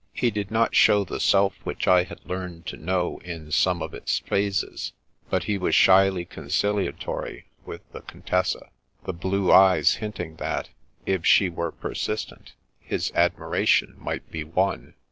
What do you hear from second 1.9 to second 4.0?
had learned to know in some of